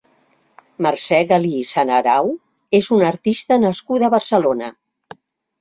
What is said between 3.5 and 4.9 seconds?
nascuda a Barcelona.